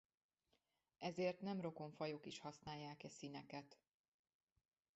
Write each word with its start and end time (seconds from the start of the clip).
Ezért 0.97 1.41
nem 1.41 1.61
rokon 1.61 1.91
fajok 1.91 2.25
is 2.25 2.39
használják 2.39 3.03
e 3.03 3.09
színeket. 3.09 3.77